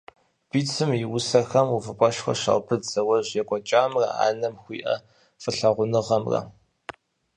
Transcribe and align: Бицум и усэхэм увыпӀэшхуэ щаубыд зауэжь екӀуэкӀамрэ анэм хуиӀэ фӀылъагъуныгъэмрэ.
Бицум 0.49 0.91
и 1.03 1.05
усэхэм 1.15 1.67
увыпӀэшхуэ 1.75 2.33
щаубыд 2.41 2.81
зауэжь 2.91 3.33
екӀуэкӀамрэ 3.41 4.05
анэм 4.27 4.55
хуиӀэ 4.61 4.95
фӀылъагъуныгъэмрэ. 5.41 6.41